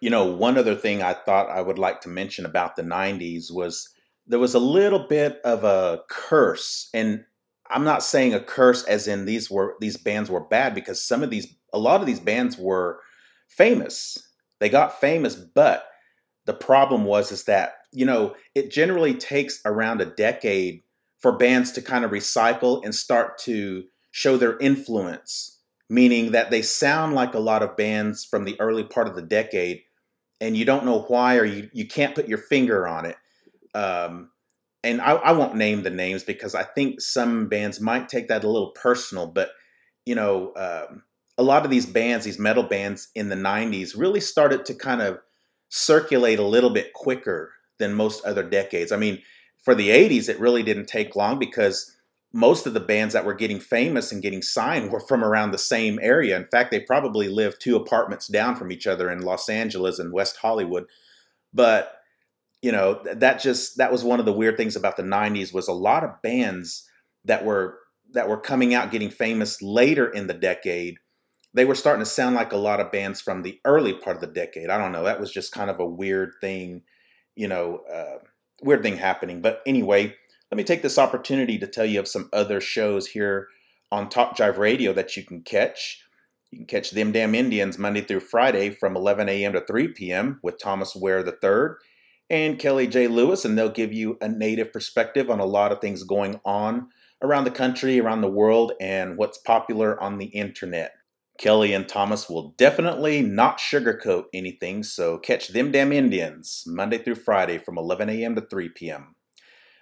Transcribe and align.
You 0.00 0.10
know, 0.10 0.26
one 0.26 0.56
other 0.56 0.74
thing 0.74 1.02
I 1.02 1.14
thought 1.14 1.50
I 1.50 1.60
would 1.60 1.78
like 1.78 2.00
to 2.02 2.08
mention 2.08 2.46
about 2.46 2.76
the 2.76 2.82
90s 2.82 3.52
was 3.52 3.88
there 4.26 4.38
was 4.38 4.54
a 4.54 4.60
little 4.60 5.06
bit 5.08 5.40
of 5.44 5.64
a 5.64 6.02
curse. 6.08 6.88
And 6.94 7.24
I'm 7.70 7.84
not 7.84 8.02
saying 8.02 8.34
a 8.34 8.40
curse 8.40 8.84
as 8.84 9.08
in 9.08 9.24
these 9.24 9.50
were 9.50 9.74
these 9.80 9.96
bands 9.96 10.30
were 10.30 10.40
bad 10.40 10.74
because 10.74 11.00
some 11.00 11.22
of 11.22 11.30
these 11.30 11.54
a 11.72 11.78
lot 11.78 12.00
of 12.00 12.06
these 12.06 12.20
bands 12.20 12.56
were 12.56 13.00
famous. 13.48 14.18
They 14.60 14.68
got 14.68 15.00
famous, 15.00 15.34
but 15.34 15.86
the 16.46 16.54
problem 16.54 17.04
was 17.04 17.30
is 17.30 17.44
that, 17.44 17.74
you 17.92 18.06
know, 18.06 18.34
it 18.54 18.70
generally 18.70 19.14
takes 19.14 19.60
around 19.64 20.00
a 20.00 20.06
decade 20.06 20.82
for 21.18 21.36
bands 21.36 21.72
to 21.72 21.82
kind 21.82 22.04
of 22.04 22.10
recycle 22.10 22.82
and 22.84 22.94
start 22.94 23.38
to 23.38 23.84
show 24.12 24.36
their 24.36 24.56
influence, 24.58 25.60
meaning 25.90 26.32
that 26.32 26.50
they 26.50 26.62
sound 26.62 27.14
like 27.14 27.34
a 27.34 27.40
lot 27.40 27.62
of 27.62 27.76
bands 27.76 28.24
from 28.24 28.44
the 28.44 28.58
early 28.60 28.84
part 28.84 29.08
of 29.08 29.14
the 29.14 29.22
decade, 29.22 29.82
and 30.40 30.56
you 30.56 30.64
don't 30.64 30.84
know 30.84 31.00
why 31.02 31.36
or 31.36 31.44
you, 31.44 31.68
you 31.72 31.86
can't 31.86 32.14
put 32.14 32.28
your 32.28 32.38
finger 32.38 32.86
on 32.86 33.06
it. 33.06 33.16
Um, 33.74 34.30
and 34.84 35.00
I, 35.00 35.12
I 35.12 35.32
won't 35.32 35.56
name 35.56 35.82
the 35.82 35.90
names 35.90 36.22
because 36.22 36.54
I 36.54 36.62
think 36.62 37.00
some 37.00 37.48
bands 37.48 37.80
might 37.80 38.08
take 38.08 38.28
that 38.28 38.44
a 38.44 38.48
little 38.48 38.70
personal, 38.70 39.26
but 39.26 39.50
you 40.06 40.14
know, 40.14 40.52
um, 40.56 41.02
a 41.36 41.42
lot 41.42 41.64
of 41.64 41.70
these 41.70 41.86
bands, 41.86 42.24
these 42.24 42.38
metal 42.38 42.62
bands 42.62 43.08
in 43.14 43.28
the 43.28 43.36
90s, 43.36 43.96
really 43.96 44.20
started 44.20 44.64
to 44.66 44.74
kind 44.74 45.02
of 45.02 45.18
circulate 45.68 46.38
a 46.38 46.46
little 46.46 46.70
bit 46.70 46.92
quicker 46.94 47.52
than 47.78 47.92
most 47.94 48.24
other 48.24 48.42
decades. 48.42 48.90
I 48.90 48.96
mean, 48.96 49.22
for 49.62 49.74
the 49.74 49.90
80s, 49.90 50.28
it 50.28 50.40
really 50.40 50.62
didn't 50.62 50.86
take 50.86 51.14
long 51.14 51.38
because 51.38 51.94
most 52.32 52.66
of 52.66 52.74
the 52.74 52.80
bands 52.80 53.14
that 53.14 53.24
were 53.24 53.34
getting 53.34 53.58
famous 53.58 54.12
and 54.12 54.22
getting 54.22 54.42
signed 54.42 54.90
were 54.90 55.00
from 55.00 55.24
around 55.24 55.50
the 55.50 55.58
same 55.58 55.98
area. 56.02 56.36
In 56.36 56.44
fact, 56.44 56.70
they 56.70 56.80
probably 56.80 57.28
lived 57.28 57.60
two 57.60 57.76
apartments 57.76 58.26
down 58.26 58.54
from 58.54 58.70
each 58.70 58.86
other 58.86 59.10
in 59.10 59.22
Los 59.22 59.48
Angeles 59.48 59.98
and 59.98 60.12
West 60.12 60.36
Hollywood. 60.36 60.84
But 61.54 61.94
you 62.60 62.72
know, 62.72 63.00
that 63.04 63.40
just 63.40 63.78
that 63.78 63.92
was 63.92 64.02
one 64.02 64.18
of 64.18 64.26
the 64.26 64.32
weird 64.32 64.56
things 64.56 64.76
about 64.76 64.96
the 64.96 65.02
90s 65.02 65.54
was 65.54 65.68
a 65.68 65.72
lot 65.72 66.04
of 66.04 66.20
bands 66.22 66.88
that 67.24 67.44
were 67.44 67.78
that 68.12 68.28
were 68.28 68.40
coming 68.40 68.74
out 68.74 68.90
getting 68.90 69.10
famous 69.10 69.62
later 69.62 70.08
in 70.08 70.26
the 70.26 70.34
decade. 70.34 70.96
They 71.54 71.64
were 71.64 71.74
starting 71.74 72.04
to 72.04 72.10
sound 72.10 72.34
like 72.34 72.52
a 72.52 72.56
lot 72.56 72.80
of 72.80 72.92
bands 72.92 73.20
from 73.20 73.42
the 73.42 73.60
early 73.64 73.94
part 73.94 74.16
of 74.16 74.20
the 74.20 74.26
decade. 74.26 74.70
I 74.70 74.78
don't 74.78 74.92
know. 74.92 75.04
That 75.04 75.20
was 75.20 75.32
just 75.32 75.52
kind 75.52 75.70
of 75.70 75.80
a 75.80 75.86
weird 75.86 76.32
thing, 76.40 76.82
you 77.36 77.48
know, 77.48 77.80
uh, 77.92 78.18
weird 78.62 78.82
thing 78.82 78.96
happening. 78.96 79.40
But 79.40 79.62
anyway, 79.66 80.14
let 80.50 80.56
me 80.56 80.64
take 80.64 80.82
this 80.82 80.98
opportunity 80.98 81.58
to 81.58 81.66
tell 81.66 81.84
you 81.84 82.00
of 82.00 82.08
some 82.08 82.28
other 82.32 82.60
shows 82.60 83.06
here 83.08 83.48
on 83.92 84.08
Talk 84.08 84.36
Jive 84.36 84.56
Radio 84.56 84.92
that 84.94 85.16
you 85.16 85.22
can 85.22 85.42
catch. 85.42 86.02
You 86.50 86.58
can 86.58 86.66
catch 86.66 86.90
Them 86.90 87.12
Damn 87.12 87.34
Indians 87.34 87.78
Monday 87.78 88.00
through 88.00 88.20
Friday 88.20 88.70
from 88.70 88.96
11 88.96 89.28
a.m. 89.28 89.52
to 89.52 89.60
3 89.60 89.88
p.m. 89.88 90.40
with 90.42 90.58
Thomas 90.58 90.96
Ware 90.96 91.26
III 91.26 91.76
and 92.30 92.58
Kelly 92.58 92.86
J. 92.86 93.08
Lewis, 93.08 93.44
and 93.44 93.56
they'll 93.56 93.68
give 93.68 93.92
you 93.92 94.16
a 94.20 94.28
native 94.28 94.72
perspective 94.72 95.30
on 95.30 95.40
a 95.40 95.46
lot 95.46 95.72
of 95.72 95.80
things 95.80 96.02
going 96.02 96.40
on 96.44 96.88
around 97.22 97.44
the 97.44 97.50
country, 97.50 98.00
around 98.00 98.22
the 98.22 98.30
world, 98.30 98.72
and 98.80 99.18
what's 99.18 99.38
popular 99.38 100.00
on 100.00 100.18
the 100.18 100.26
internet. 100.26 100.92
Kelly 101.38 101.72
and 101.72 101.86
Thomas 101.86 102.28
will 102.28 102.54
definitely 102.56 103.22
not 103.22 103.58
sugarcoat 103.58 104.24
anything, 104.32 104.82
so 104.82 105.18
catch 105.18 105.48
Them 105.48 105.70
Damn 105.70 105.92
Indians 105.92 106.64
Monday 106.66 106.98
through 106.98 107.14
Friday 107.16 107.58
from 107.58 107.78
11 107.78 108.08
a.m. 108.08 108.34
to 108.34 108.40
3 108.40 108.70
p.m. 108.70 109.14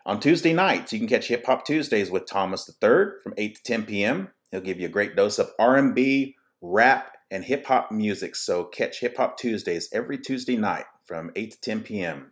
On 0.06 0.20
Tuesday 0.20 0.52
nights, 0.52 0.92
you 0.92 1.00
can 1.00 1.08
catch 1.08 1.26
Hip 1.26 1.44
Hop 1.46 1.66
Tuesdays 1.66 2.12
with 2.12 2.26
Thomas 2.26 2.70
III 2.80 3.06
from 3.24 3.34
8 3.36 3.56
to 3.56 3.62
10 3.64 3.86
p.m. 3.86 4.28
He'll 4.52 4.60
give 4.60 4.78
you 4.78 4.86
a 4.86 4.90
great 4.90 5.16
dose 5.16 5.40
of 5.40 5.50
R&B, 5.58 6.36
rap, 6.60 7.16
and 7.28 7.42
hip 7.42 7.66
hop 7.66 7.90
music. 7.90 8.36
So 8.36 8.66
catch 8.66 9.00
Hip 9.00 9.16
Hop 9.16 9.36
Tuesdays 9.36 9.88
every 9.92 10.16
Tuesday 10.16 10.56
night 10.56 10.84
from 11.08 11.32
8 11.34 11.50
to 11.50 11.60
10 11.60 11.80
p.m. 11.80 12.30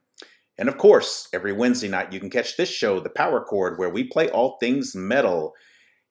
And 0.57 0.69
of 0.69 0.79
course, 0.79 1.29
every 1.33 1.53
Wednesday 1.53 1.89
night 1.89 2.13
you 2.13 2.21
can 2.21 2.31
catch 2.31 2.57
this 2.57 2.69
show, 2.69 3.01
The 3.01 3.11
Power 3.11 3.45
Chord, 3.45 3.77
where 3.77 3.91
we 3.91 4.05
play 4.05 4.31
all 4.31 4.57
things 4.61 4.95
metal. 4.95 5.53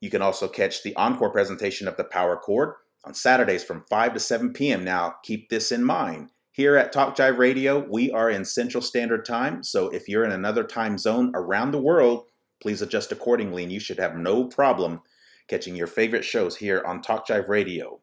You 0.02 0.10
can 0.10 0.22
also 0.22 0.50
catch 0.50 0.84
the 0.84 0.94
encore 0.98 1.32
presentation 1.32 1.88
of 1.88 1.96
The 1.96 2.04
Power 2.04 2.36
Chord 2.36 2.74
on 3.06 3.14
Saturdays 3.14 3.64
from 3.64 3.86
5 3.90 4.16
to 4.16 4.20
7 4.20 4.52
p.m. 4.52 4.84
Now, 4.84 5.16
keep 5.24 5.48
this 5.48 5.72
in 5.72 5.86
mind. 5.86 6.32
Here 6.54 6.78
at 6.78 6.92
Talk 6.92 7.18
Jive 7.18 7.40
Radio, 7.40 7.84
we 7.90 8.12
are 8.12 8.30
in 8.30 8.46
Central 8.46 8.84
Standard 8.84 9.26
Time, 9.26 9.64
so 9.64 9.90
if 9.90 10.08
you're 10.08 10.24
in 10.24 10.32
another 10.32 10.64
time 10.64 11.00
zone 11.00 11.32
around 11.34 11.72
the 11.72 11.82
world, 11.82 12.26
please 12.62 12.80
adjust 12.80 13.12
accordingly 13.12 13.64
and 13.64 13.72
you 13.72 13.80
should 13.80 13.98
have 13.98 14.16
no 14.16 14.46
problem 14.46 15.02
catching 15.48 15.76
your 15.76 15.88
favorite 15.88 16.24
shows 16.24 16.58
here 16.58 16.84
on 16.86 17.02
Talk 17.02 17.28
Jive 17.28 17.48
Radio. 17.48 18.02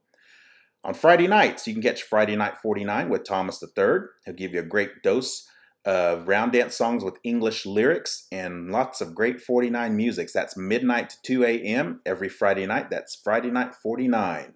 On 0.82 0.94
Friday 0.94 1.28
nights, 1.28 1.68
you 1.68 1.74
can 1.74 1.82
catch 1.82 2.02
Friday 2.02 2.34
Night 2.34 2.56
49 2.56 3.08
with 3.08 3.22
Thomas 3.22 3.62
III. 3.62 3.98
He'll 4.24 4.34
give 4.34 4.52
you 4.52 4.58
a 4.58 4.64
great 4.64 5.04
dose 5.04 5.48
of 5.84 6.26
round 6.26 6.50
dance 6.50 6.74
songs 6.74 7.04
with 7.04 7.20
English 7.22 7.64
lyrics 7.64 8.26
and 8.32 8.72
lots 8.72 9.00
of 9.00 9.14
great 9.14 9.40
49 9.40 9.94
musics. 9.94 10.32
That's 10.32 10.56
midnight 10.56 11.10
to 11.10 11.16
2 11.22 11.44
a.m. 11.44 12.00
every 12.04 12.28
Friday 12.28 12.66
night. 12.66 12.90
That's 12.90 13.14
Friday 13.14 13.52
Night 13.52 13.76
49. 13.76 14.54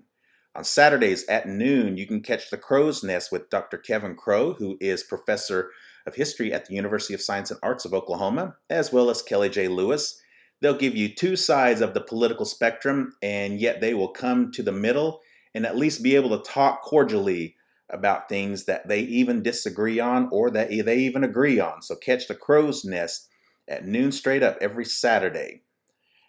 On 0.57 0.63
Saturdays 0.63 1.27
at 1.27 1.49
noon, 1.49 1.97
you 1.97 2.07
can 2.07 2.21
catch 2.21 2.49
The 2.49 2.57
Crow's 2.57 3.03
Nest 3.03 3.33
with 3.33 3.51
Dr. 3.51 3.77
Kevin 3.77 4.15
Crow, 4.15 4.53
who 4.53 4.79
is 4.81 5.03
professor 5.03 5.73
of 6.07 6.15
history 6.15 6.53
at 6.53 6.67
the 6.67 6.75
University 6.75 7.13
of 7.13 7.21
Science 7.21 7.51
and 7.51 7.59
Arts 7.61 7.85
of 7.85 7.93
Oklahoma, 7.93 8.55
as 8.71 8.93
well 8.93 9.11
as 9.11 9.21
Kelly 9.21 9.49
J. 9.49 9.67
Lewis. 9.67 10.23
They'll 10.61 10.79
give 10.79 10.95
you 10.95 11.13
two 11.13 11.35
sides 11.35 11.81
of 11.81 11.93
the 11.93 12.01
political 12.01 12.47
spectrum, 12.47 13.15
and 13.21 13.59
yet 13.59 13.81
they 13.81 13.95
will 13.95 14.09
come 14.09 14.53
to 14.53 14.63
the 14.63 14.71
middle 14.71 15.23
and 15.57 15.67
at 15.67 15.77
least 15.77 16.05
be 16.05 16.15
able 16.15 16.31
to 16.39 16.51
talk 16.51 16.83
cordially 16.83 17.57
about 17.91 18.29
things 18.29 18.65
that 18.67 18.87
they 18.87 19.01
even 19.01 19.43
disagree 19.43 19.99
on 19.99 20.29
or 20.31 20.51
that 20.51 20.69
they 20.69 20.99
even 20.99 21.25
agree 21.25 21.59
on. 21.59 21.83
So 21.83 21.97
catch 21.97 22.29
The 22.29 22.35
Crow's 22.37 22.85
Nest 22.85 23.29
at 23.67 23.85
noon 23.85 24.13
straight 24.13 24.45
up 24.45 24.59
every 24.61 24.85
Saturday. 24.85 25.63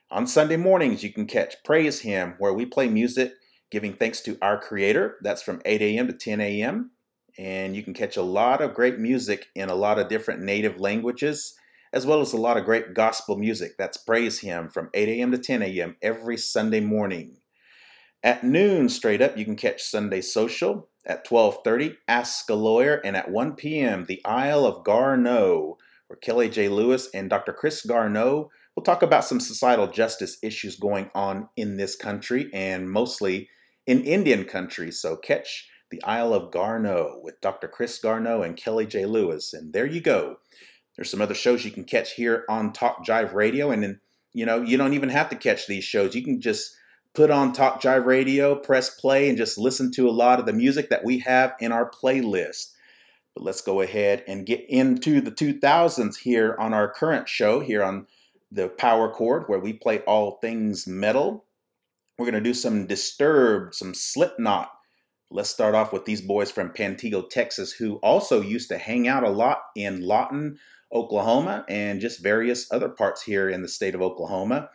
On 0.09 0.25
Sunday 0.25 0.57
mornings, 0.57 1.03
you 1.03 1.13
can 1.13 1.27
catch 1.27 1.63
Praise 1.63 2.01
Him, 2.01 2.33
where 2.39 2.53
we 2.53 2.65
play 2.65 2.87
music 2.87 3.33
giving 3.71 3.93
thanks 3.93 4.21
to 4.21 4.37
our 4.41 4.59
Creator. 4.59 5.17
That's 5.21 5.41
from 5.41 5.61
8 5.65 5.81
a.m. 5.81 6.07
to 6.07 6.13
10 6.13 6.41
a.m. 6.41 6.91
And 7.37 7.75
you 7.75 7.83
can 7.83 7.93
catch 7.93 8.17
a 8.17 8.21
lot 8.21 8.61
of 8.61 8.73
great 8.73 8.99
music 8.99 9.47
in 9.55 9.69
a 9.69 9.75
lot 9.75 9.99
of 9.99 10.07
different 10.07 10.41
native 10.41 10.79
languages, 10.79 11.55
as 11.91 12.05
well 12.05 12.21
as 12.21 12.33
a 12.33 12.37
lot 12.37 12.57
of 12.57 12.65
great 12.65 12.93
gospel 12.93 13.37
music. 13.37 13.73
That's 13.77 13.97
Praise 13.97 14.39
Him 14.39 14.69
from 14.69 14.89
8 14.93 15.09
a.m. 15.09 15.31
to 15.31 15.37
10 15.37 15.61
a.m. 15.61 15.97
every 16.01 16.37
Sunday 16.37 16.79
morning. 16.79 17.37
At 18.23 18.43
noon, 18.43 18.89
straight 18.89 19.21
up, 19.21 19.37
you 19.37 19.45
can 19.45 19.55
catch 19.55 19.83
Sunday 19.83 20.21
Social. 20.21 20.89
At 21.05 21.27
12:30, 21.27 21.97
Ask 22.07 22.49
a 22.49 22.55
Lawyer, 22.55 22.95
and 23.05 23.15
at 23.15 23.29
1 23.29 23.53
p.m., 23.53 24.05
The 24.05 24.25
Isle 24.25 24.65
of 24.65 24.83
Garneau, 24.83 25.77
where 26.07 26.17
Kelly 26.17 26.49
J. 26.49 26.67
Lewis 26.67 27.07
and 27.13 27.29
Dr. 27.29 27.53
Chris 27.53 27.85
Garneau 27.85 28.49
will 28.75 28.83
talk 28.83 29.01
about 29.01 29.25
some 29.25 29.39
societal 29.39 29.87
justice 29.87 30.37
issues 30.43 30.75
going 30.75 31.09
on 31.15 31.49
in 31.55 31.77
this 31.77 31.95
country 31.95 32.49
and 32.53 32.89
mostly 32.89 33.49
in 33.87 34.03
Indian 34.03 34.43
country. 34.45 34.91
So 34.91 35.15
catch 35.15 35.69
the 35.91 36.03
Isle 36.03 36.33
of 36.33 36.51
Garneau 36.51 37.19
with 37.23 37.39
Dr. 37.41 37.67
Chris 37.67 37.97
Garneau 37.99 38.41
and 38.41 38.57
Kelly 38.57 38.85
J. 38.85 39.05
Lewis. 39.05 39.53
And 39.53 39.71
there 39.71 39.85
you 39.85 40.01
go. 40.01 40.37
There's 40.95 41.09
some 41.09 41.21
other 41.21 41.33
shows 41.33 41.63
you 41.63 41.71
can 41.71 41.83
catch 41.83 42.13
here 42.13 42.45
on 42.49 42.73
Talk 42.73 43.05
Jive 43.05 43.33
Radio. 43.33 43.71
And 43.71 43.83
then, 43.83 43.99
you 44.33 44.45
know, 44.45 44.61
you 44.61 44.77
don't 44.77 44.93
even 44.93 45.09
have 45.09 45.29
to 45.29 45.35
catch 45.35 45.67
these 45.67 45.83
shows. 45.83 46.15
You 46.15 46.23
can 46.23 46.41
just 46.41 46.75
put 47.13 47.31
on 47.31 47.53
Talk 47.53 47.81
Jive 47.81 48.05
Radio, 48.05 48.55
press 48.55 48.89
play, 48.89 49.29
and 49.29 49.37
just 49.37 49.57
listen 49.57 49.91
to 49.93 50.09
a 50.09 50.11
lot 50.11 50.39
of 50.39 50.45
the 50.45 50.53
music 50.53 50.89
that 50.89 51.05
we 51.05 51.19
have 51.19 51.53
in 51.59 51.71
our 51.71 51.89
playlist. 51.89 52.71
But 53.33 53.43
let's 53.43 53.61
go 53.61 53.81
ahead 53.81 54.23
and 54.27 54.45
get 54.45 54.65
into 54.69 55.21
the 55.21 55.31
2000s 55.31 56.17
here 56.17 56.55
on 56.59 56.73
our 56.73 56.89
current 56.89 57.27
show 57.29 57.59
here 57.59 57.83
on 57.83 58.07
the 58.55 58.69
Power 58.69 59.09
Chord, 59.09 59.43
where 59.47 59.59
we 59.59 59.73
play 59.73 59.99
all 59.99 60.39
things 60.39 60.87
metal. 60.87 61.45
We're 62.17 62.31
going 62.31 62.41
to 62.41 62.49
do 62.49 62.53
some 62.53 62.87
Disturbed, 62.87 63.75
some 63.75 63.93
Slipknot. 63.93 64.71
Let's 65.29 65.49
start 65.49 65.75
off 65.75 65.91
with 65.91 66.05
these 66.05 66.21
boys 66.21 66.51
from 66.51 66.69
Pantego, 66.69 67.29
Texas, 67.29 67.73
who 67.73 67.95
also 67.97 68.41
used 68.41 68.69
to 68.69 68.77
hang 68.77 69.09
out 69.09 69.25
a 69.25 69.29
lot 69.29 69.59
in 69.75 70.01
Lawton, 70.01 70.57
Oklahoma, 70.93 71.65
and 71.67 71.99
just 71.99 72.23
various 72.23 72.71
other 72.71 72.87
parts 72.87 73.23
here 73.23 73.49
in 73.49 73.61
the 73.61 73.67
state 73.67 73.93
of 73.93 74.01
Oklahoma. 74.01 74.69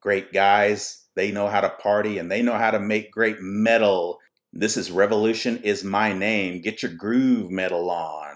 Great 0.00 0.32
guys. 0.32 1.04
They 1.14 1.30
know 1.30 1.46
how 1.46 1.60
to 1.60 1.70
party 1.70 2.18
and 2.18 2.30
they 2.30 2.42
know 2.42 2.56
how 2.56 2.72
to 2.72 2.80
make 2.80 3.12
great 3.12 3.36
metal. 3.40 4.18
This 4.52 4.76
is 4.76 4.90
Revolution 4.90 5.58
is 5.58 5.84
My 5.84 6.12
Name. 6.12 6.62
Get 6.62 6.82
your 6.82 6.92
groove 6.92 7.52
metal 7.52 7.90
on. 7.90 8.29